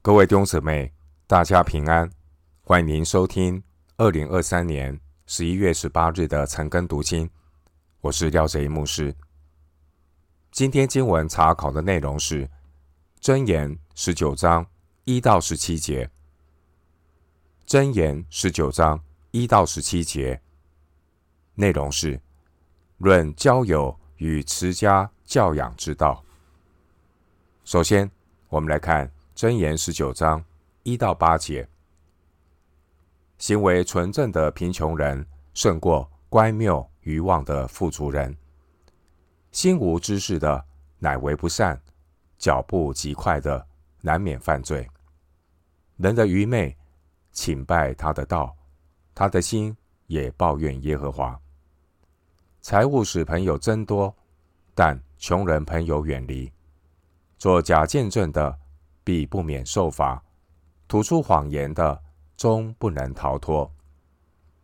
[0.00, 0.92] 各位弟兄姊妹，
[1.26, 2.08] 大家平安！
[2.62, 3.60] 欢迎您收听
[3.96, 7.28] 二零二三年十一月十八日的晨更读经。
[8.00, 9.12] 我是廖哲一牧师。
[10.52, 12.46] 今天经文查考的内容是
[13.20, 14.64] 《箴言》十九章
[15.02, 16.08] 一到十七节，
[17.68, 20.40] 《箴言》十九章一到十七节
[21.56, 22.18] 内容是
[22.98, 26.24] 论交友与持家教养之道。
[27.64, 28.08] 首先，
[28.48, 29.10] 我们来看。
[29.38, 30.44] 箴言十九章
[30.82, 31.68] 一到八节：
[33.38, 38.36] 行为纯正的贫穷人，胜过乖谬愚妄的富足人。
[39.52, 40.64] 心无知识的，
[40.98, 41.76] 乃为不善；
[42.36, 43.64] 脚步极快的，
[44.00, 44.90] 难免犯罪。
[45.98, 46.76] 人的愚昧，
[47.30, 48.52] 请拜他的道；
[49.14, 49.76] 他的心
[50.08, 51.40] 也抱怨耶和华。
[52.60, 54.12] 财物使朋友增多，
[54.74, 56.50] 但穷人朋友远离。
[57.38, 58.58] 做假见证的。
[59.08, 60.22] 必不免受罚，
[60.86, 61.98] 吐出谎言的
[62.36, 63.74] 终不能逃脱。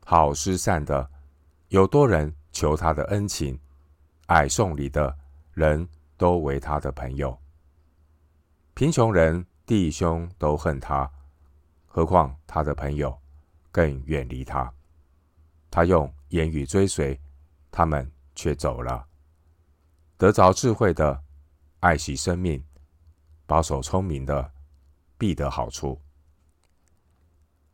[0.04, 1.10] 好施善的，
[1.68, 3.58] 有多人求他的恩情；
[4.26, 5.16] 爱送礼的
[5.54, 5.88] 人
[6.18, 7.34] 都为他的朋友。
[8.74, 11.10] 贫穷人弟兄都恨他，
[11.86, 13.18] 何况他的朋友
[13.72, 14.70] 更远离他。
[15.70, 17.18] 他用言语追随，
[17.70, 19.06] 他们却走了。
[20.18, 21.18] 得着智慧的，
[21.80, 22.62] 爱惜生命。
[23.46, 24.52] 保守聪明的，
[25.18, 26.00] 必得好处。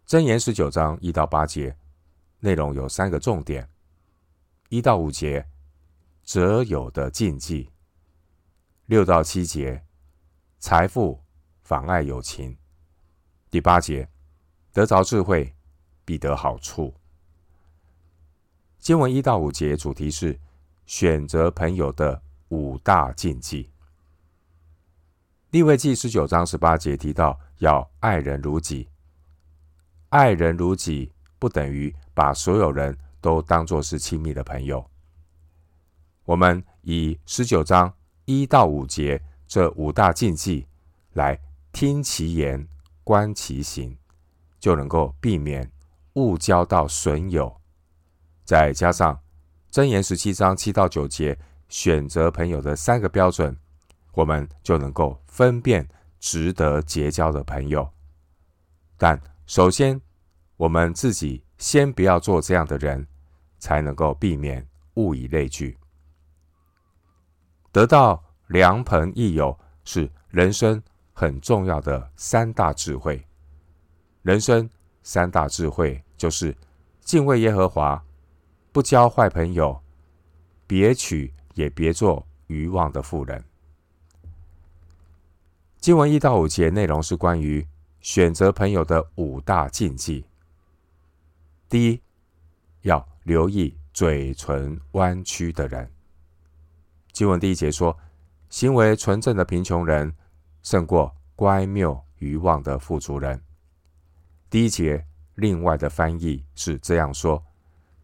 [0.06, 1.76] 箴言十九章一到八节
[2.40, 3.68] 内容有三个重点：
[4.68, 5.46] 一到五节
[6.24, 7.70] 择友的禁忌；
[8.86, 9.84] 六到七节
[10.58, 11.22] 财富
[11.62, 12.56] 妨碍友情；
[13.50, 14.08] 第八节
[14.72, 15.54] 得着智慧，
[16.04, 16.92] 必得好处。
[18.78, 20.40] 经文一到五节主题是
[20.86, 23.70] 选择朋友的五大禁忌。
[25.50, 28.88] 利未记十九章十八节提到要爱人如己，
[30.10, 34.88] 爱人如己不等于把所有人都当作是亲密的朋友。
[36.24, 37.92] 我们以十九章
[38.26, 40.64] 一到五节这五大禁忌
[41.14, 41.36] 来
[41.72, 42.64] 听其言，
[43.02, 43.98] 观其行，
[44.60, 45.68] 就能够避免
[46.12, 47.60] 误交到损友。
[48.44, 49.20] 再加上
[49.72, 51.36] 箴言十七章七到九节
[51.68, 53.56] 选择朋友的三个标准。
[54.12, 55.88] 我们就能够分辨
[56.18, 57.88] 值得结交的朋友，
[58.96, 60.00] 但首先
[60.56, 63.06] 我们自己先不要做这样的人，
[63.58, 65.78] 才能够避免物以类聚。
[67.72, 70.82] 得到良朋益友是人生
[71.12, 73.24] 很重要的三大智慧。
[74.22, 74.68] 人生
[75.02, 76.54] 三大智慧就是
[77.00, 78.04] 敬畏耶和华，
[78.72, 79.80] 不交坏朋友，
[80.66, 83.42] 别娶也别做愚妄的妇人。
[85.80, 87.66] 经文一到五节内容是关于
[88.02, 90.22] 选择朋友的五大禁忌。
[91.70, 92.02] 第一，
[92.82, 95.90] 要留意嘴唇弯曲的人。
[97.12, 97.96] 经文第一节说，
[98.50, 100.14] 行为纯正的贫穷人
[100.62, 103.40] 胜过乖谬愚妄的富足人。
[104.50, 105.02] 第一节
[105.36, 107.42] 另外的翻译是这样说：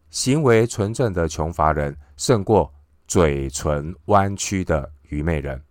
[0.09, 2.73] 行为纯正的穷乏人胜过
[3.07, 5.63] 嘴唇弯曲的愚昧人。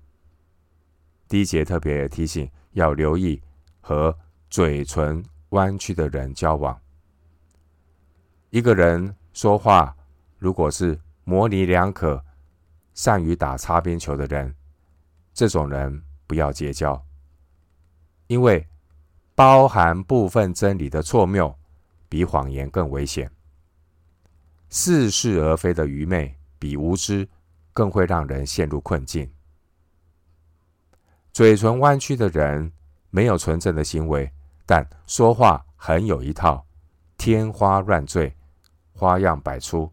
[1.27, 3.41] 第一节特别提醒要留意
[3.81, 4.15] 和
[4.49, 6.79] 嘴唇弯曲的人交往。
[8.49, 9.95] 一个人说话
[10.37, 12.23] 如果是模棱两可、
[12.93, 14.53] 善于打擦边球的人，
[15.33, 17.03] 这种人不要结交，
[18.27, 18.65] 因为
[19.33, 21.53] 包含部分真理的错谬
[22.07, 23.29] 比谎言更危险。
[24.69, 27.27] 似是而非的愚昧比无知
[27.73, 29.29] 更会让人陷入困境。
[31.35, 32.71] 嘴唇弯曲的人
[33.09, 34.31] 没有纯正的行为，
[34.65, 36.65] 但说话很有一套，
[37.17, 38.33] 天花乱坠，
[38.93, 39.91] 花样百出，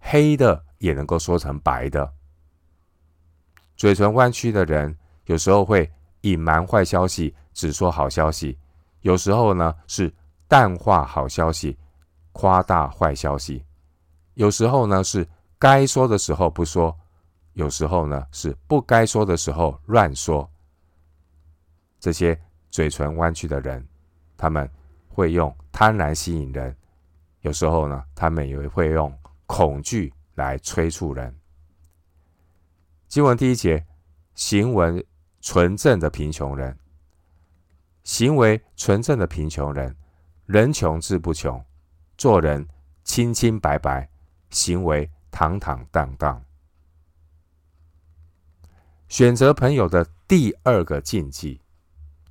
[0.00, 2.12] 黑的也能够说成白的。
[3.76, 4.92] 嘴唇弯曲的人
[5.26, 5.88] 有时候会
[6.22, 8.58] 隐瞒坏消息，只说好消息；
[9.02, 10.12] 有时候呢是
[10.48, 11.78] 淡化好消息，
[12.32, 13.64] 夸大坏消息；
[14.34, 15.24] 有时候呢是
[15.60, 16.92] 该说的时候不说；
[17.52, 20.50] 有时候呢是不该说的时候乱说。
[22.02, 22.36] 这些
[22.68, 23.86] 嘴唇弯曲的人，
[24.36, 24.68] 他们
[25.08, 26.74] 会用贪婪吸引人；
[27.42, 29.16] 有时候呢，他们也会用
[29.46, 31.32] 恐惧来催促人。
[33.06, 33.86] 经文第一节，
[34.34, 35.06] 行为
[35.40, 36.76] 纯正的贫穷人，
[38.02, 39.96] 行为纯正的贫穷人，
[40.46, 41.64] 人穷志不穷，
[42.18, 42.66] 做人
[43.04, 44.10] 清清白白，
[44.50, 46.44] 行为坦坦荡荡。
[49.06, 51.61] 选择朋友的第二个禁忌。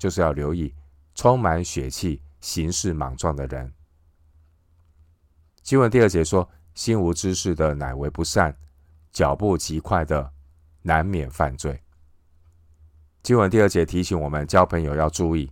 [0.02, 0.74] 就是要留意
[1.14, 3.72] 充满血气、行事莽撞的人。
[5.62, 8.52] 经文第二节说：“心无知识的，乃为不善；
[9.12, 10.32] 脚步极快的，
[10.82, 11.80] 难免犯罪。”
[13.22, 15.52] 经文第二节提醒我们，交朋友要注意，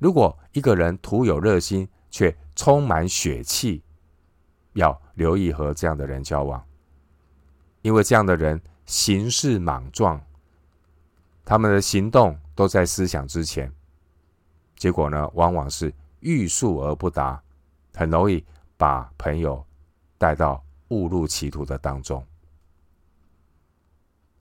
[0.00, 3.84] 如果一个人徒有热心，却充满血气，
[4.72, 6.66] 要留意和这样的人交往，
[7.82, 10.20] 因为这样的人行事莽撞，
[11.44, 13.72] 他们的行动都在思想之前，
[14.74, 17.40] 结果呢，往往是欲速而不达，
[17.94, 18.44] 很容易
[18.76, 19.64] 把朋友
[20.18, 22.26] 带到误入歧途的当中。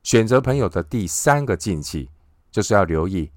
[0.02, 2.10] 选择朋友的第三个禁忌，
[2.50, 3.32] 就是要留意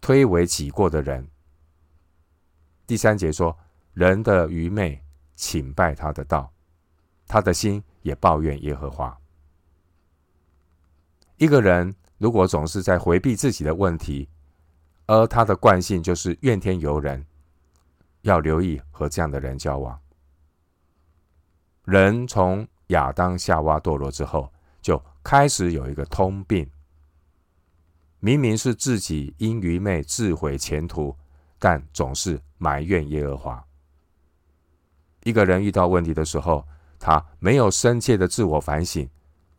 [0.00, 1.24] 推诿己过的人。
[2.88, 3.56] 第三节说
[3.94, 5.00] ：“人的愚昧，
[5.36, 6.52] 请拜他的道，
[7.28, 9.16] 他的心也抱怨耶和华。”
[11.38, 14.26] 一个人如果总是在回避自己的问题，
[15.04, 17.22] 而他的惯性就是怨天尤人，
[18.22, 20.00] 要留意和这样的人交往。
[21.84, 24.50] 人从亚当夏娃堕落之后，
[24.80, 26.66] 就开始有一个通病。
[28.20, 31.14] 明明是自己因愚昧自毁前途，
[31.58, 33.62] 但总是埋怨耶和华。
[35.24, 36.66] 一个人遇到问题的时候，
[36.98, 39.06] 他没有深切的自我反省，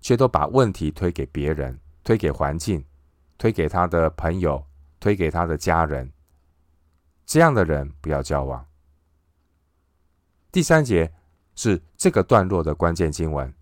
[0.02, 2.86] 却都把问题推给别人、推给环境、
[3.38, 4.66] 推给他的朋友、
[5.02, 6.10] 推给他的家人。
[7.26, 8.66] 这样的人不要交往。
[10.52, 11.12] 第三节
[11.56, 13.54] 是这个段落的关键经文。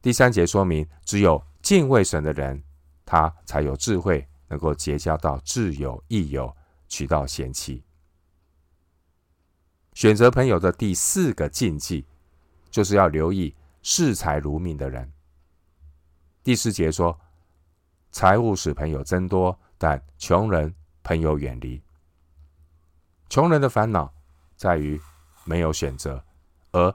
[0.00, 2.62] 第三节说明，只有敬畏神的人。
[3.04, 6.54] 他才有智慧，能够结交到挚友、益友，
[6.88, 7.82] 娶到贤妻。
[9.94, 12.06] 选择朋友的第四个禁忌，
[12.70, 15.10] 就是要留意视财如命的人。
[16.42, 17.18] 第四节说，
[18.10, 21.80] 财物使朋友增多，但穷人朋友远离。
[23.28, 24.12] 穷人的烦恼
[24.56, 25.00] 在于
[25.44, 26.24] 没有选择，
[26.72, 26.94] 而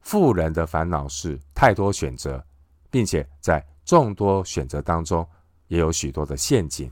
[0.00, 2.44] 富人的烦恼是太多选择，
[2.90, 5.28] 并且在众多选择当中。
[5.68, 6.90] 也有许多的陷阱。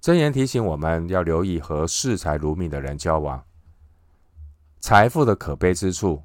[0.00, 3.40] 箴言提醒我们要留意和视财如命的人交往。
[4.80, 6.20] 财富的可悲之处，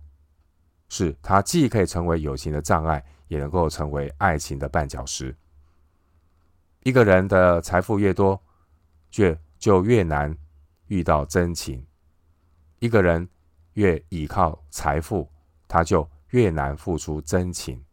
[0.89, 5.35] 是它既可以成为友情的障碍，也能够成为爱情的绊脚石。
[6.83, 8.41] 一个人的财富越多，
[9.09, 10.35] 就就越难
[10.87, 11.85] 遇到真情。
[12.79, 13.27] 一个人
[13.73, 15.29] 越倚靠财富，
[15.67, 17.83] 他就越难付出真情。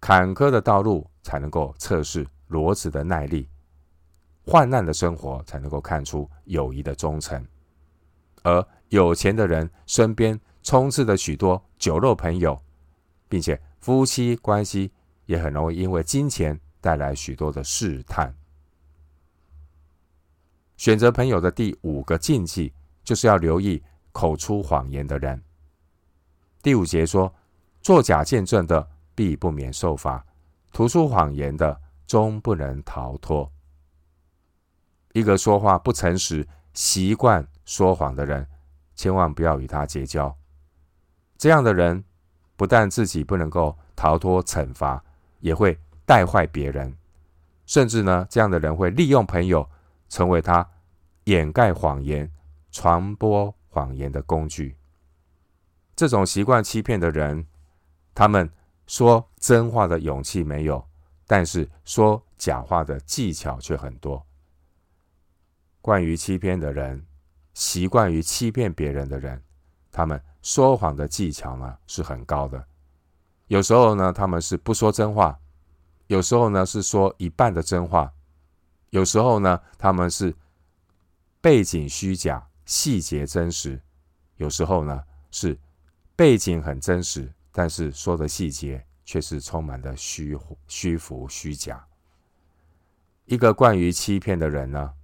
[0.00, 3.48] 坎坷的道路才能够测试骡子的耐力，
[4.44, 7.46] 患难的生活才能够看出友谊的忠诚。
[8.42, 12.60] 而有钱的人身边充斥着许多酒肉朋友，
[13.30, 14.92] 并且夫妻关系
[15.24, 18.36] 也很容易因为金钱带来许多的试探。
[20.76, 22.70] 选择朋友的第五个禁忌，
[23.02, 23.82] 就是要留意
[24.12, 25.42] 口出谎言的人。
[26.60, 27.34] 第五节说，
[27.80, 28.90] 作假见证的。
[29.12, 30.24] 必不免受罚，
[30.72, 33.52] 吐出谎言的终不能逃脱。
[35.12, 38.46] 一个说话不诚实、习惯说谎的人，
[38.94, 40.34] 千万不要与他结交。
[41.36, 42.02] 这样的人
[42.60, 45.02] 不但自己不能够逃脱惩罚，
[45.38, 46.94] 也会带坏别人。
[47.64, 49.66] 甚至呢，这样的人会利用朋友，
[50.10, 50.68] 成为他
[51.24, 52.30] 掩盖谎言、
[52.70, 54.76] 传播谎言的工具。
[55.96, 57.46] 这种习惯欺骗的人，
[58.14, 58.50] 他们。
[58.86, 60.84] 说真话的勇气没有，
[61.24, 64.26] 但是说假话的技巧却很多。
[65.80, 67.06] 惯于欺骗的人，
[67.54, 69.40] 习惯于欺骗别人的人，
[69.92, 72.64] 他们说谎的技巧呢是很高的。
[73.48, 75.38] 有时候呢，他们是不说真话；
[76.06, 78.10] 有时候呢，是说一半的真话；
[78.90, 80.34] 有时候呢，他们是
[81.40, 83.80] 背景虚假，细节真实；
[84.36, 85.58] 有时候呢，是
[86.14, 87.32] 背景很真实。
[87.52, 91.84] 但是说的细节却是充满了虚虚浮虚假。
[93.24, 94.94] 一个惯于欺骗的人呢，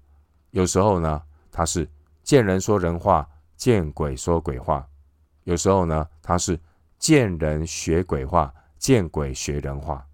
[0.53, 1.89] 有时候呢，他是
[2.23, 4.89] 见人说人话，见鬼说鬼话；
[5.47, 6.59] 有时候呢，他是
[6.99, 10.05] 见人学鬼话，见鬼学人话。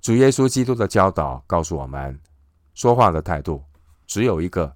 [0.00, 2.18] 主耶稣基督的教导告诉我们，
[2.72, 3.64] 说话的态度
[4.06, 4.72] 只有一个：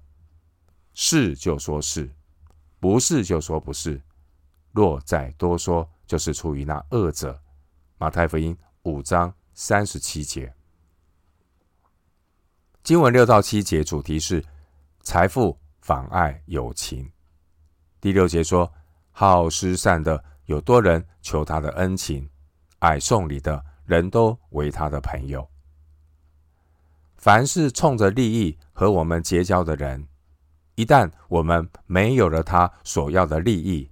[0.93, 2.13] 是就说是，
[2.77, 4.01] 不是就说不是。
[4.73, 7.41] 若再多说，就是出于那恶者。
[7.97, 10.53] 马太福音五章三十七节，
[12.83, 14.43] 经文六到七节主题是
[15.03, 17.09] 财富妨碍友情。
[18.05, 18.71] 第六节说，
[19.11, 22.29] 好施善的有多人求他的恩情，
[22.77, 25.49] 爱送礼的人都为他的朋友。
[27.15, 30.07] 凡是冲着利益和我们结交的人，
[30.75, 33.89] 一旦我们没有了他所要的利益，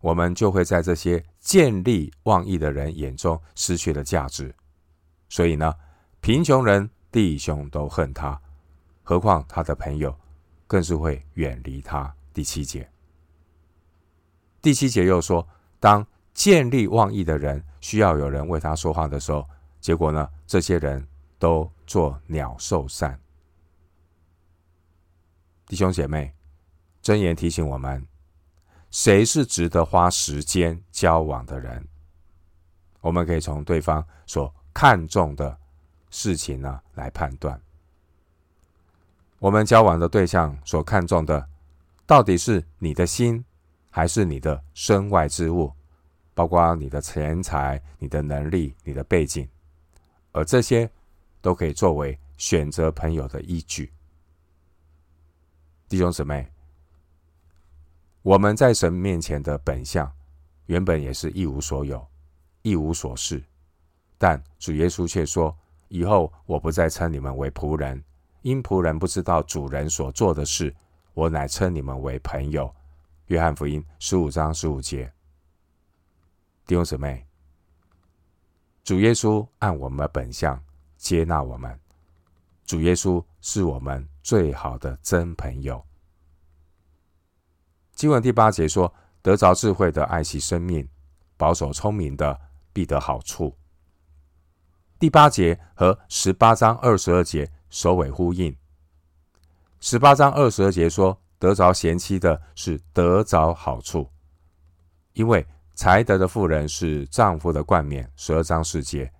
[0.00, 4.54] 我们就会在这些见利忘义的人眼中失去了价值。
[5.28, 5.74] 所以呢，
[6.22, 8.40] 贫穷人弟兄都恨他，
[9.02, 10.18] 何况他的朋友，
[10.66, 12.10] 更是会远离他。
[12.32, 12.90] 第七节，
[14.60, 15.46] 第七节又说，
[15.78, 19.46] 当见利忘义的人需要有人为他说话的时候，
[19.80, 21.06] 结果呢，这些人
[21.38, 23.18] 都作鸟兽散。
[25.66, 26.34] 弟兄姐妹，
[27.02, 28.06] 箴言提醒我们：
[28.90, 31.86] 谁是值得花时间交往的人？
[33.00, 35.58] 我们可以从对方所看重的
[36.10, 37.60] 事情呢来判断。
[39.38, 41.48] 我们交往的对象所看重的，
[42.06, 43.44] 到底是你的心，
[43.90, 45.72] 还是你的身外之物？
[46.34, 49.46] 包括你的钱财、你的能力、你的背景，
[50.32, 50.90] 而这些
[51.42, 53.92] 都可以作为选择朋友的依据。
[55.90, 56.50] 弟兄姊妹，
[58.22, 60.10] 我们在神面前的本相，
[60.66, 62.02] 原本也是一无所有、
[62.62, 63.42] 一无所事，
[64.16, 65.54] 但主耶稣却说
[65.88, 68.02] ：“以后我不再称你们为仆人，
[68.40, 70.74] 因仆人不知道主人所做的事，
[71.14, 72.74] 我乃称你们为朋友。”
[73.26, 75.10] 约翰福音十五章十五节。
[76.66, 77.26] 弟兄姊妹，
[78.84, 80.62] 主耶稣按我们的本相
[80.96, 81.78] 接纳我们，
[82.64, 85.84] 主耶稣是我们最好的真朋友。
[87.94, 88.92] 经文第八节说
[89.22, 90.88] ：“得着智慧的爱惜生命，
[91.36, 92.38] 保守聪明的
[92.72, 93.56] 必得好处。”
[94.98, 98.56] 第八节和十八章二十二节首尾呼应。
[99.84, 104.08] 十八章二十二节说：“得着贤妻的是得着好处，
[105.14, 109.12] 因为才德的妇人是丈夫的冠冕。”十二章四节。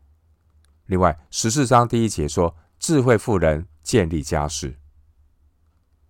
[0.87, 4.73] 另外十四章第一节说：“智慧妇人建立家室。”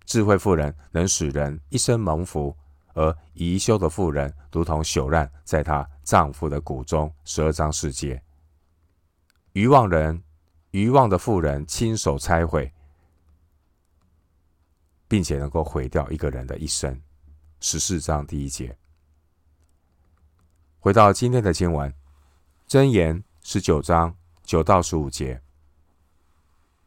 [0.04, 2.54] 智慧妇人能使人一生蒙福，
[2.92, 7.10] 而贻羞的妇人如同朽烂在她丈夫的骨中。
[7.24, 8.22] 十二章四节。
[9.54, 10.22] 愚妄人、
[10.72, 12.70] 愚妄的妇人亲手拆毁，
[15.12, 16.98] 并且能够毁掉一个人的一生。
[17.60, 18.74] 十四章第一节。
[20.80, 21.92] 回到今天的经文，
[22.66, 25.38] 箴言十九章九到十五节，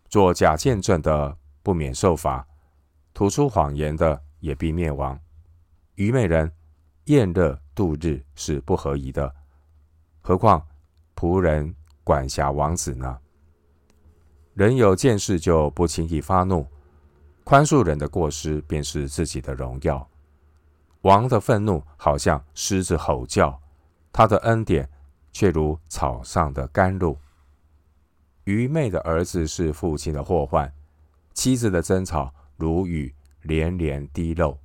[0.09, 2.43] 做假见证的不免受罚。
[3.13, 5.19] 吐出谎言的也必灭亡。
[5.93, 6.51] 愚昧人
[7.03, 9.31] 宴乐度日是不合宜的，
[10.21, 10.67] 何况
[11.15, 13.19] 仆人管辖王子呢？
[14.55, 16.65] 人有见识就不轻易发怒，
[17.45, 20.09] 宽恕人的过失便是自己的荣耀。
[21.01, 23.61] 王的愤怒好像狮子吼叫，
[24.11, 24.89] 他的恩典
[25.31, 27.17] 却如草上的甘露。
[28.45, 30.73] 愚昧的儿子是父亲的祸患，
[31.33, 32.33] 妻子的争吵。
[32.57, 34.57] 如雨连连滴漏，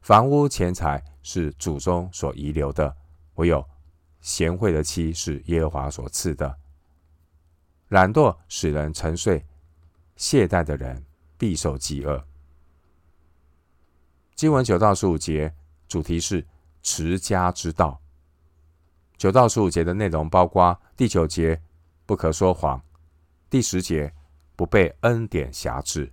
[0.00, 2.96] 房屋钱财是祖宗所遗留的，
[3.34, 3.62] 唯有
[4.22, 6.56] 贤惠的妻是耶和华所赐的。
[7.88, 9.44] 懒惰使人沉睡，
[10.16, 11.04] 懈怠的人
[11.36, 12.26] 必受饥饿。
[14.34, 15.54] 经文九到十五节
[15.86, 16.46] 主题是
[16.82, 18.00] 持家之道。
[19.16, 21.62] 九到十五节的内容包括第九节
[22.04, 22.82] 不可说谎，
[23.48, 24.12] 第十节
[24.56, 26.12] 不被恩典挟制。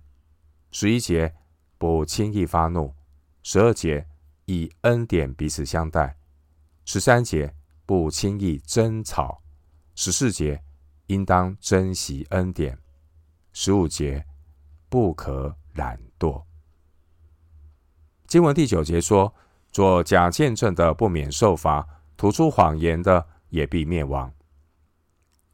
[0.70, 1.34] 十一节
[1.78, 2.94] 不轻易发怒，
[3.42, 4.06] 十二节
[4.46, 6.16] 以恩典彼此相待，
[6.84, 9.42] 十三节不轻易争吵，
[9.94, 10.62] 十四节
[11.08, 12.78] 应当珍惜恩典，
[13.52, 14.24] 十五节
[14.92, 16.44] 不可懒惰。
[18.26, 19.34] 经文第九节说：
[19.70, 24.30] 做假见证的不免受罚，吐出谎言的也必灭亡。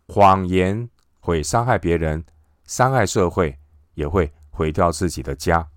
[0.09, 0.90] 谎言
[1.21, 2.25] 会伤害别人，
[2.64, 3.57] 伤害社会，
[3.95, 4.33] 也会。
[4.50, 5.71] 毁掉自己的家，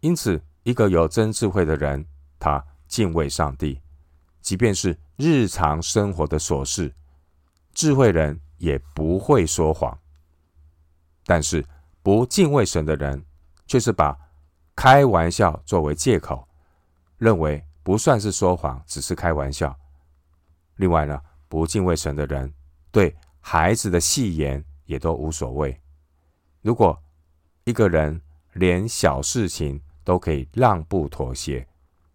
[0.00, 2.02] 因此，一个有真智慧的人，
[2.38, 3.78] 他敬畏上帝，
[4.40, 6.94] 即便是日常生活的琐事，
[7.74, 9.98] 智慧人也不会说谎。
[11.26, 11.62] 但是，
[12.04, 13.24] 不敬畏神的人，
[13.66, 14.14] 却是把
[14.76, 16.46] 开玩笑作为借口，
[17.16, 19.74] 认为不算是说谎，只是开玩笑。
[20.76, 21.18] 另外呢，
[21.48, 22.52] 不敬畏神的人，
[22.90, 25.80] 对孩子的戏言也都无所谓。
[26.60, 27.02] 如果
[27.64, 28.20] 一个人
[28.52, 31.66] 连小事情都可以让步妥协，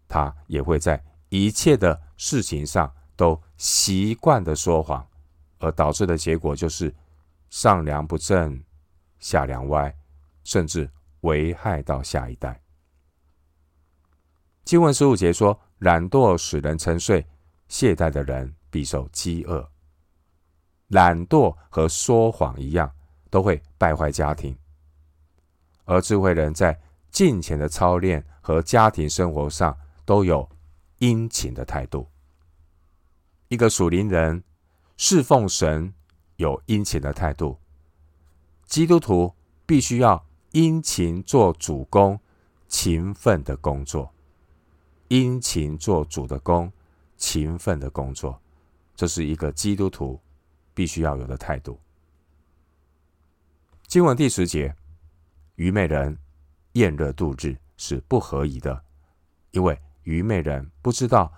[0.06, 5.04] 他也会在一切的事情上都习惯的说谎，
[5.58, 6.94] 而导致的结果就是
[7.48, 8.62] 上梁不正
[9.20, 9.94] 下梁歪，
[10.42, 12.60] 甚至危害到下一代。
[14.64, 17.26] 经文十五节说：“懒惰使人沉睡，
[17.68, 19.70] 懈怠的人必受饥饿。”
[20.88, 22.92] 懒惰和说谎一样，
[23.30, 24.56] 都会败坏家庭。
[25.84, 30.48] 而智慧人在金钱的操练和家庭生活上都有
[30.98, 32.08] 殷勤的态度。
[33.48, 34.44] 一个属灵人
[34.96, 35.92] 侍奉神
[36.36, 37.58] 有殷勤的态度，
[38.70, 39.34] 基督徒
[39.66, 42.20] 必须要殷勤做主工，
[42.68, 44.14] 勤奋的工作，
[45.08, 46.72] 殷勤做主的工，
[47.16, 48.40] 勤奋的工作，
[48.94, 50.20] 这是一个基督徒
[50.72, 51.80] 必须要有的态度。
[53.88, 54.74] 经文第十节。
[55.56, 56.16] 愚昧人
[56.72, 58.82] 厌热度日是不合宜的，
[59.50, 61.30] 因为愚昧人不知道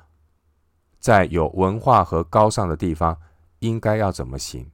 [1.00, 3.20] 在有文化和高尚的地方
[3.58, 4.70] 应该要怎么行。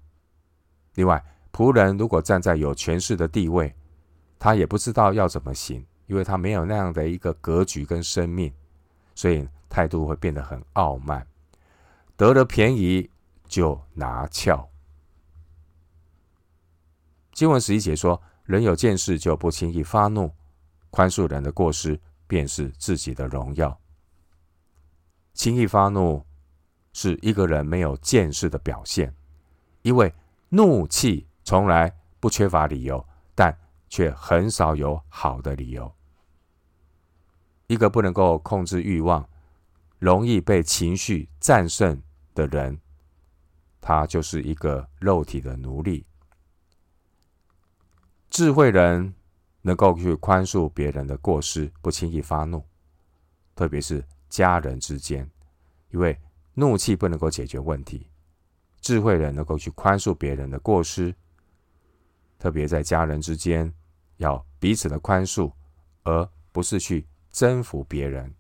[0.97, 3.75] 另外，仆人如果站在有权势的地位，
[4.39, 8.53] 他也不知道要怎么行，因为他没有那样的一个格局跟生命，
[9.15, 11.27] 所以态度会变得很傲慢，
[12.17, 13.11] 得了便宜
[13.47, 14.69] 就拿翘。
[17.33, 18.21] 经文十一节说。
[18.49, 20.33] 人有见识就不轻易发怒，
[20.89, 23.79] 宽恕人的过失便是自己的荣耀。
[25.35, 26.25] 轻易发怒
[26.95, 29.15] 是一个人没有见识的表现，
[29.83, 30.15] 因为
[30.49, 31.91] 怒气从来
[32.21, 33.03] 不缺乏理由，
[33.35, 35.91] 但却很少有好的理由。
[37.69, 39.27] 一个不能够控制欲望、
[39.99, 42.03] 容易被情绪战胜
[42.35, 42.79] 的人，
[43.81, 46.05] 他就是一个肉体的奴隶。
[48.29, 49.15] 智慧人
[49.63, 52.63] 能够去宽恕别人的过失，不轻易发怒，
[53.55, 55.27] 特别是家人之间，
[55.93, 56.21] 因为
[56.53, 58.11] 怒气不能够解决问题。
[58.83, 61.15] 智慧人能够去宽恕别人的过失，
[62.39, 63.73] 特别在家人之间
[64.17, 65.53] 要彼此的宽恕，
[66.05, 68.35] 而不是去征服别人。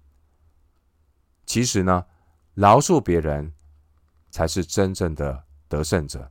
[1.44, 2.06] 其实呢，
[2.54, 3.52] 饶恕别人
[4.30, 6.30] 才是真正的得胜者，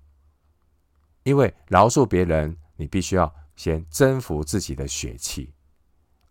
[1.24, 3.34] 因为饶恕别人，你必须要。
[3.58, 5.52] 先征服自己的血气，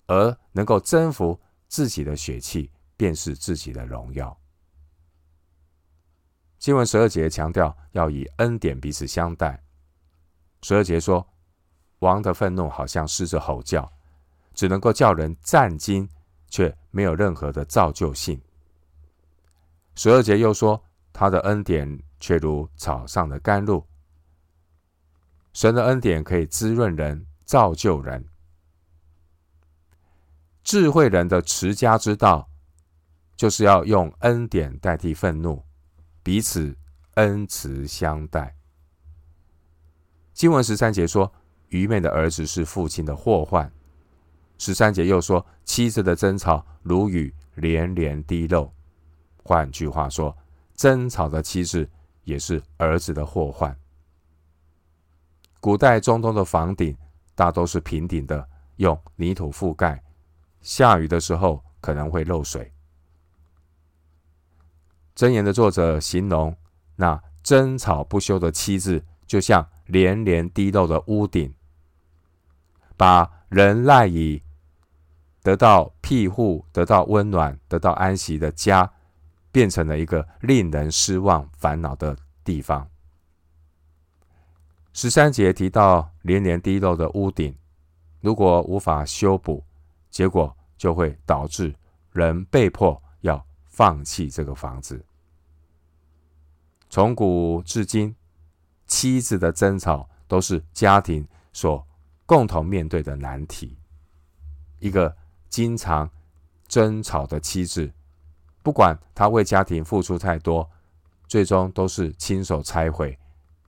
[0.06, 4.40] 而能够征服自己的血气，便是自己的荣耀。
[6.56, 9.60] 经文十二节强调要以恩典彼此相待。
[10.68, 11.24] 十二节说，
[12.00, 13.88] 王的愤怒好像狮子吼叫，
[14.52, 16.08] 只能够叫人战惊，
[16.48, 18.42] 却没有任何的造就性。
[19.94, 23.86] 十二节又说，他的恩典却如草上的甘露。
[25.52, 28.28] 神的恩典可以滋润人、造就人。
[30.64, 32.48] 智慧人的持家之道，
[33.36, 35.64] 就是要用恩典代替愤怒，
[36.24, 36.76] 彼此
[37.14, 38.52] 恩慈相待。
[40.36, 41.32] 经文十三节说，
[41.70, 43.72] 愚昧的儿子是父亲的祸患。
[44.58, 48.70] 十三节又说，妻子的争吵如雨连连滴漏。
[49.42, 50.36] 换句话说，
[50.74, 51.88] 争吵的妻子
[52.24, 53.74] 也是儿子的祸患。
[55.58, 56.94] 古代中东的房顶
[57.34, 58.46] 大都是平顶的，
[58.76, 60.04] 用泥土覆盖，
[60.60, 62.70] 下雨的时候可能会漏水。
[65.16, 66.54] 箴言的作者形容
[66.94, 71.54] 那争吵不休的妻子，就像连连滴漏的屋顶，
[72.96, 74.42] 把人赖以
[75.42, 78.92] 得到庇护、得到温暖、得到安息的家，
[79.52, 82.88] 变成了一个令人失望、烦恼的地方。
[84.92, 87.56] 十三节提到连连滴漏的屋顶，
[88.20, 89.62] 如果无法修补，
[90.10, 91.74] 结果就会导致
[92.12, 95.04] 人被迫要放弃这个房子。
[96.88, 98.16] 从古至今，
[98.86, 101.86] 妻子的争吵都是家庭所
[102.24, 103.76] 共同面对的难题。
[104.78, 105.16] 一个
[105.48, 106.10] 经常
[106.68, 107.92] 争吵的妻子，
[108.62, 110.70] 不管她为家庭付出太多，
[111.26, 113.18] 最终都是亲手拆毁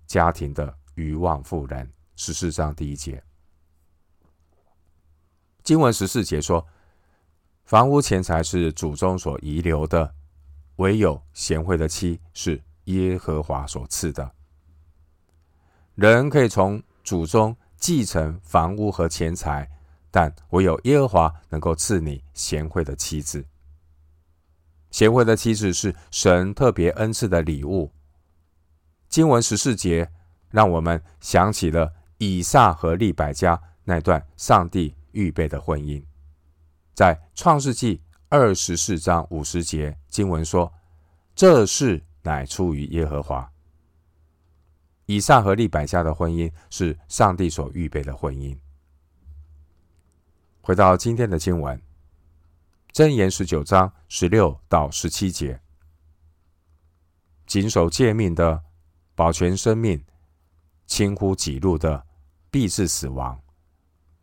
[0.07, 0.79] 家庭的。
[0.99, 3.23] 愚妄妇人，十四章第一节。
[5.63, 6.67] 经文十四节说
[7.65, 10.13] ：“房屋钱财是祖宗所遗留的，
[10.75, 14.29] 唯有贤惠的妻是耶和华所赐的。”
[15.99, 19.69] 人可以从祖宗继承房屋和钱财，
[20.11, 23.45] 但唯有耶和华能够赐你贤惠的妻子。
[24.93, 27.93] 贤惠的妻子是神特别恩赐的礼物。
[29.09, 30.11] 经文十四节。
[30.51, 36.03] 让我们想起了以撒和利百加那段上帝预备的婚姻，
[36.95, 40.73] 在创世纪二十四章五十节经文说
[41.37, 43.53] ：“这事乃出于耶和华。”
[45.11, 48.55] 以撒和利百加的婚姻是上帝所预备的婚姻。
[50.61, 51.81] 回到今天的经文，
[52.93, 55.63] 箴言十九章十六到十七节
[57.47, 58.63] ：“谨守诫命的，
[59.15, 60.05] 保全生命。”
[60.87, 62.07] 轻忽己路的，
[62.51, 63.41] 必致死亡；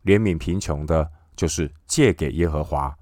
[0.04, 2.96] 怜悯贫穷的，就是借给耶和华，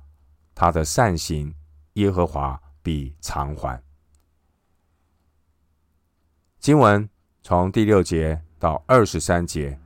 [0.55, 1.55] 他的善行，
[1.95, 3.83] 耶和华必偿还。
[6.59, 7.07] 经文
[7.47, 9.79] 从第六节到二十三节，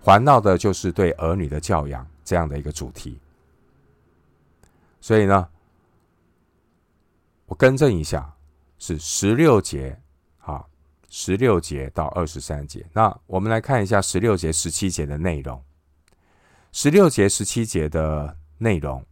[0.00, 3.16] 环绕的就是对儿女的教养这样的一个主题。
[5.00, 5.48] 所以呢，
[7.46, 8.34] 我更正一下，
[8.76, 9.96] 是十六节
[10.40, 10.66] 啊，
[11.08, 12.84] 十六节到二十三节。
[12.92, 15.62] 那我们来看一下十六节、十七节的内容。
[16.72, 19.06] 十六节、十七节的内容，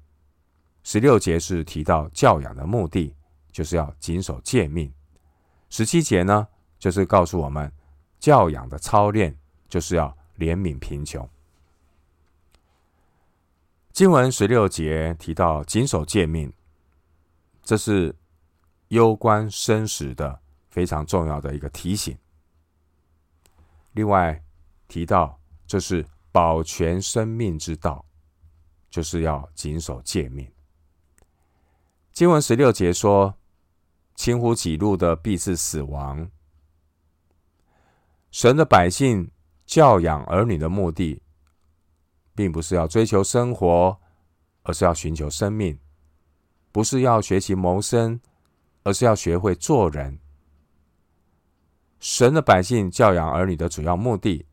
[0.83, 3.15] 十六节是提到教养的目的，
[3.53, 4.91] 就是要谨守诫命；
[5.71, 6.49] 十七节呢，
[6.83, 7.73] 就是告诉我们
[8.19, 11.31] 教养的操练，就是要怜悯贫穷。
[13.93, 16.53] 经文十六节提到谨守诫命，
[17.63, 18.13] 这是
[18.89, 20.41] 攸关生死的
[20.71, 22.19] 非常重要的一个提醒。
[23.93, 24.43] 另外
[24.89, 28.05] 提到这是保全生命之道，
[28.91, 30.51] 就是要谨守诫命。
[32.13, 33.37] 经文十六节说
[34.17, 36.29] ：“轻忽己路的，必致死亡。”
[38.33, 39.31] 神的百姓
[39.65, 41.23] 教养儿女的目的。
[42.35, 44.01] 并不是要追求生活，
[44.63, 45.77] 而是要寻求生命；
[46.73, 48.19] 不是要学习谋生，
[48.85, 50.19] 而是要学会做人。
[52.01, 54.47] 神的百姓教养儿女的主要目的，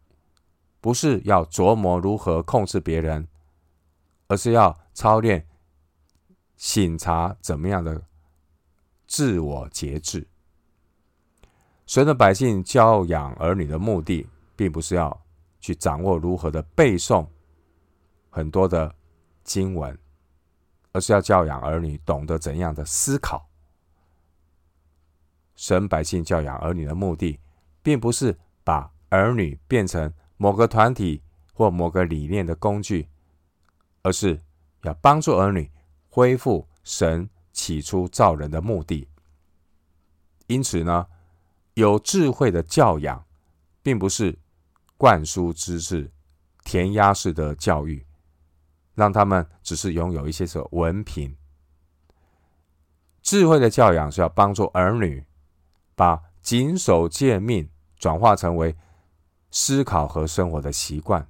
[0.82, 3.26] 不是要琢磨如何控制别人，
[4.28, 5.48] 而是要操练、
[6.58, 8.04] 省察怎么样的
[9.08, 10.28] 自我节制。
[11.89, 15.25] 神的百姓教养儿女的目的，并不是要
[15.60, 17.25] 去掌握如何的背诵。
[18.30, 18.93] 很多的
[19.43, 19.97] 经文，
[20.91, 23.49] 而是要教养儿女懂得怎样的思考。
[25.56, 27.39] 神百姓教养儿女的目的，
[27.82, 31.23] 并不是把儿女变成某个团体
[31.56, 33.10] 或某个理念的工具，
[34.04, 34.39] 而是
[34.84, 35.71] 要帮助儿女
[36.08, 39.10] 恢复神起初造人的目的。
[40.45, 41.08] 因此呢，
[41.73, 43.25] 有智慧的教养，
[43.82, 44.38] 并不是
[44.97, 46.12] 灌输知识、
[46.63, 48.05] 填鸭式的教育。
[48.95, 51.34] 让他们只是拥有一些所文凭。
[53.21, 55.25] 智慧的教养是要帮助儿女
[55.95, 58.75] 把谨守诫命转化成为
[59.51, 61.25] 思考和生活的习惯，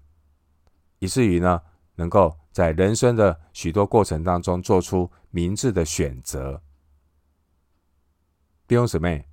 [0.98, 1.62] 以至于呢，
[1.94, 6.64] 能够在人生的许多过程当中做出明智的选择。
[8.68, 9.29] 弟兄姊妹，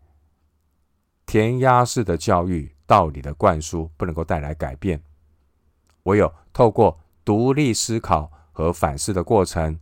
[1.36, 4.98] 填鸭式的教育、道理的灌输不能够带来改变，
[6.04, 6.98] 唯有透过。
[7.26, 9.78] 独立思考和反思的过程，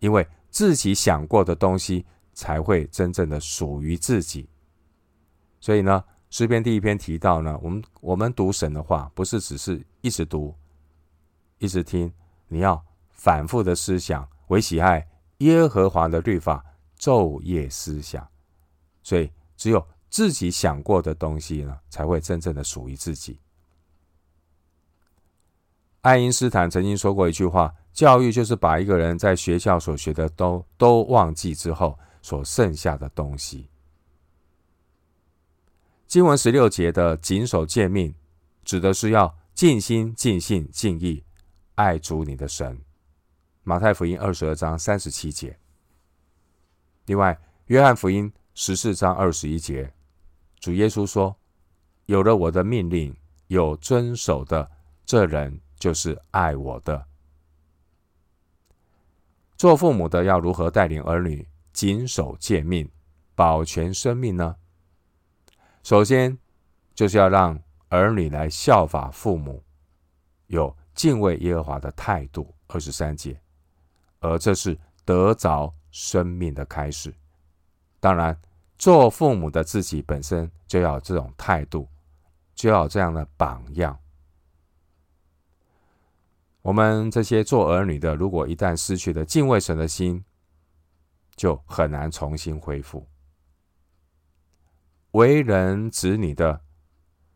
[0.00, 4.48] 因为自己想过的东西才会真正的属于自己。
[5.60, 10.52] 所以呢，诗篇第一篇提到呢，我们我们读神的话，不是只是一直读、
[11.58, 12.10] 一直听，
[12.48, 15.06] 你要反复的思想，为喜爱
[15.38, 16.64] 耶和华的律法，
[16.98, 18.26] 昼夜思想。
[19.02, 23.38] 所以，只有自己想过的东西呢，才会真正的属于自己。
[26.02, 33.68] 爱因斯坦曾经说过一句话：“教育就是把一个人在学校所学的都都忘记之后所剩下的东西。”
[36.08, 38.14] 经文十六节的谨守诫命，
[38.64, 41.22] 指的是要尽心、尽性、尽意
[41.76, 42.80] 爱主你的神。
[43.62, 45.56] 马太福音二十二章三十七节。
[47.06, 49.92] 另外，约翰福音十四章二十一节，
[50.60, 51.36] 主耶稣说
[52.06, 53.16] ：“有了我的命令，
[53.48, 54.70] 有遵守的
[55.04, 57.06] 这人。”就是爱我的。
[59.56, 62.86] 做父母的要如何带领儿女谨守诫命、
[63.34, 64.56] 保全生命呢？
[65.82, 66.36] 首先，
[66.94, 69.64] 就是要让儿女来效法父母，
[70.48, 72.54] 有敬畏耶和华的态度。
[72.66, 73.40] 二十三节，
[74.18, 77.10] 而这是得着生命的开始。
[78.00, 78.38] 当然，
[78.80, 81.86] 做父母的自己本身就要这种态度，
[82.54, 83.98] 就要这样的榜样。
[86.62, 90.24] 我们这些做儿女的，如果一旦失去了敬畏神的心，
[91.36, 93.06] 就很难重新恢复。
[95.10, 96.62] 为人子女的，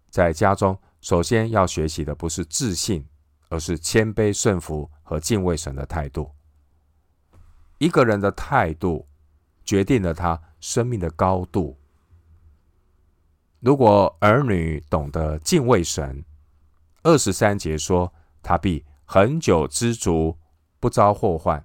[0.08, 3.06] 在家中首先要学习的不是自信，
[3.50, 6.30] 而是谦卑顺服和敬畏神的态度。
[7.76, 9.06] 一个人的态度，
[9.62, 11.76] 决定了他生命的高度。
[13.60, 16.24] 如果儿女懂得敬畏神，
[17.02, 18.10] 二十三节说
[18.42, 18.82] 他必。
[19.04, 20.34] 恒久知足，
[20.80, 21.62] 不遭祸患，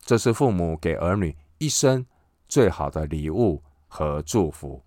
[0.00, 2.04] 这是父母给儿女一生
[2.48, 4.82] 最好的礼物和祝福，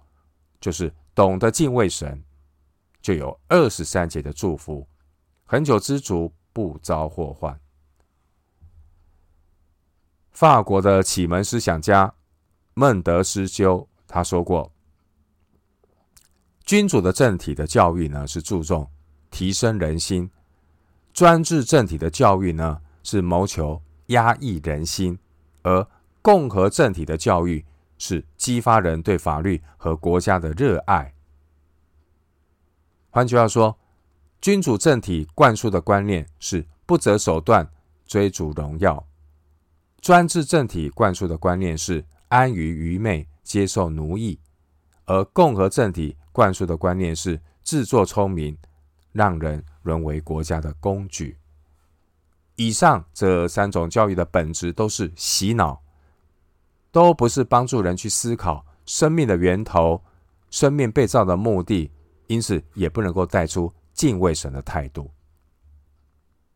[0.60, 2.22] 就是懂得敬畏神，
[3.02, 4.86] 就有二十三节的祝福，
[5.46, 7.58] 恒久知足，不遭祸患。
[10.32, 12.14] 法国的启蒙思想家
[12.80, 14.72] 孟德斯鸠他说过
[16.64, 18.88] ：“君主的政体的教育呢，是注重
[19.32, 20.30] 提升人心；
[21.12, 25.18] 专制政体的教育呢，是谋求压抑人心；
[25.64, 25.88] 而
[26.22, 27.66] 共和政体的教育
[27.98, 31.16] 是激发人对法律和国家的热爱。
[33.10, 33.76] 换句话说，
[34.40, 37.68] 君主政体灌输的观念是不择手段
[38.06, 39.04] 追逐荣耀。”
[40.00, 44.40] 专制政体灌输的观念是安于愚昧，接受奴役；
[45.06, 48.58] 而共和政体灌输的观念是自作聪明，
[49.12, 51.38] 让人沦为国家的工具。
[52.56, 55.82] 以上这三种教育的本质都是洗脑，
[56.92, 60.04] 都不是帮助人去思考生命的源头、
[60.50, 61.92] 生命被造的目的，
[62.26, 65.12] 因此也不能够带出敬畏神的态度。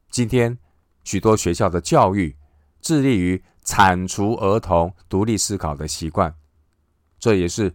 [0.09, 0.57] 今天
[1.03, 2.35] 许多学校的教育，
[2.81, 6.33] 致力于铲除儿童独立思考的习惯，
[7.19, 7.73] 这也是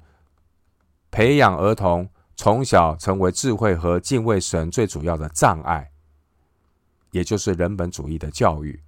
[1.11, 5.91] 培养儿童从小成为智慧和敬畏神最主要的障碍，
[7.13, 8.83] 也就是人本主义的教育。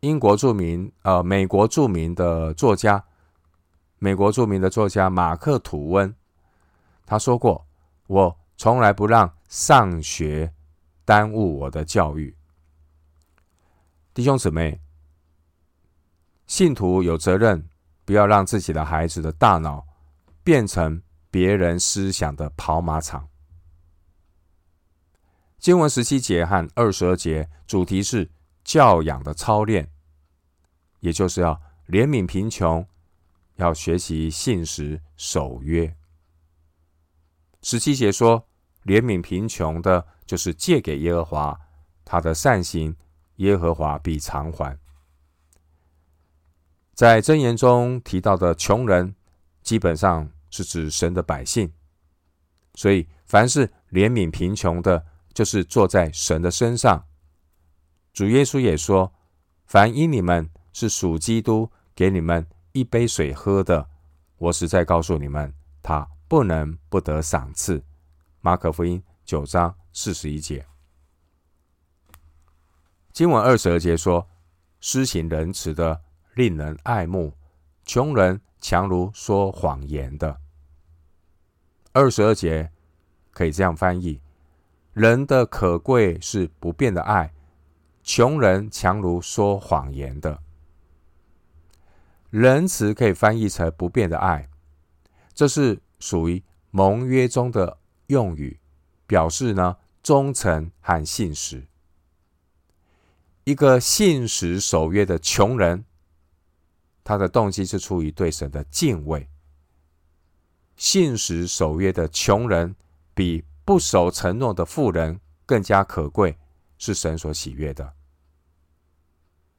[0.00, 3.02] 英国著名，呃，美国著名的作家，
[3.98, 6.14] 美国著名的作家马克·吐温，
[7.06, 7.66] 他说过
[8.06, 10.52] ：“我从来不让上学
[11.06, 12.36] 耽误我的教育。”
[14.14, 14.80] 弟兄姊妹，
[16.46, 17.68] 信徒有责任，
[18.04, 19.84] 不要让自己的孩子的大脑
[20.44, 23.28] 变成别人思想的跑马场。
[25.58, 28.30] 经文十七节和二十二节主题是
[28.62, 29.90] 教养的操练，
[31.00, 32.86] 也就是要怜悯贫穷，
[33.56, 35.92] 要学习信实守约。
[37.62, 38.46] 十七节说，
[38.84, 41.60] 怜悯贫穷的，就是借给耶和华
[42.04, 42.94] 他的善行。
[43.36, 44.78] 耶和华必偿还。
[46.94, 49.14] 在箴言中提到的穷人，
[49.62, 51.72] 基本上是指神的百姓。
[52.74, 57.04] 所以，凡是怜悯贫穷的，就是坐在神的身上。
[58.12, 59.12] 主耶稣也说
[59.66, 63.88] ：“凡因你们是属基督，给你们一杯水喝的，
[64.38, 67.82] 我实在告诉你们，他不能不得赏赐。”
[68.40, 70.64] 马可福音九章四十一节。
[73.14, 74.28] 经文二十二节说
[74.82, 76.02] ：“施行仁慈的，
[76.34, 77.30] 令人爱慕；
[77.84, 80.40] 穷人强如说谎言的。”
[81.94, 82.72] 二十二节
[83.30, 84.20] 可以这样翻译
[84.92, 87.32] ：“人的可贵是不变的爱，
[88.02, 90.40] 穷人强如说谎言的。”
[92.30, 94.48] 仁慈可以翻译成不变的爱，
[95.32, 98.58] 这是属于盟约中的用语，
[99.06, 101.64] 表示呢忠诚和信实。
[103.44, 105.84] 一个信实守约的穷人，
[107.02, 109.28] 他的动机是出于对神的敬畏。
[110.76, 112.74] 信实守约的穷人，
[113.14, 116.38] 比不守承诺的富人更加可贵，
[116.78, 117.92] 是神所喜悦的。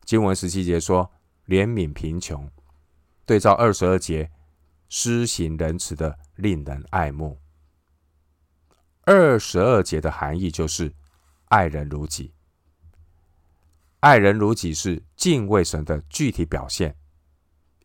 [0.04, 1.12] 经文十七节说
[1.48, 2.50] ：“怜悯贫穷”，
[3.26, 4.32] 对照二十二节
[4.90, 7.40] ：“施行仁慈的，令人爱慕。”
[9.06, 10.92] 二十二节的含义就是
[11.46, 12.35] 爱人如己。
[14.06, 16.96] 爱人如己是敬畏神的具体表现，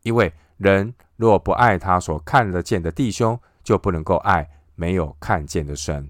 [0.03, 6.07] 因为人若不爱他所看得见的弟兄，就不能够爱没有看见的神。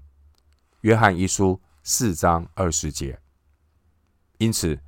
[0.82, 3.18] 约翰一书四章二十节。
[4.36, 4.78] 因此，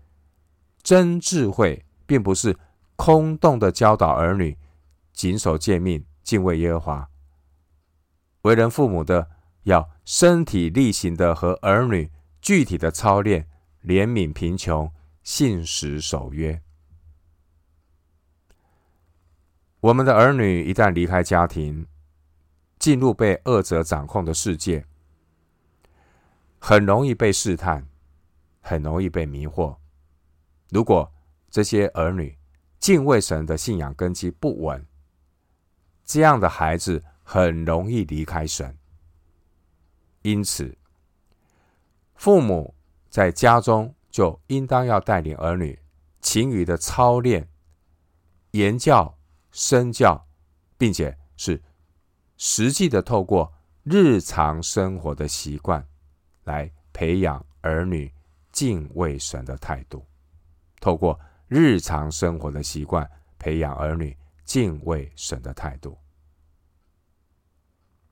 [0.83, 2.55] 真智慧并不是
[2.95, 4.55] 空洞的教导儿女
[5.15, 7.09] 谨守诫命、敬畏耶和华。
[8.43, 9.31] 为人父母的
[9.63, 12.11] 要身体力行的和儿女
[12.43, 13.49] 具体的操练，
[13.83, 14.93] 怜悯贫穷。
[15.25, 16.61] 信实守约。
[19.81, 21.87] 我们的儿女一旦离开家庭，
[22.79, 24.87] 进入被恶者掌控的世界，
[26.59, 27.89] 很容易被试探，
[28.61, 29.79] 很容易被迷惑。
[30.69, 31.11] 如果
[31.51, 32.39] 这些儿女
[32.79, 34.87] 敬畏神的信仰根基不稳，
[36.05, 38.77] 这样的孩子很容易离开神。
[40.21, 40.77] 因此，
[42.15, 42.75] 父母
[43.09, 43.95] 在家中。
[44.15, 45.77] 就应当要带领儿女
[46.21, 47.49] 勤于的操练、
[48.53, 49.19] 言教、
[49.51, 50.25] 身教，
[50.79, 51.61] 并且是
[52.37, 55.85] 实际的透过日常生活的习惯
[56.45, 58.09] 来培养儿女
[58.53, 60.07] 敬畏神的态度。
[60.79, 65.99] 透过日常生活的习惯培养儿女敬畏神的态度。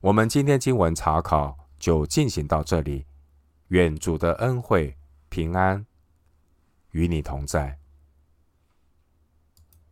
[0.00, 3.06] 我们今天经文查考就进行到这里。
[3.68, 5.86] 愿主的恩惠平安
[6.92, 7.81] 与你同在。